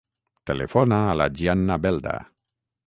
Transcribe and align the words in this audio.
Telefona 0.51 0.99
a 1.11 1.13
la 1.21 1.29
Gianna 1.43 1.81
Belda. 1.87 2.17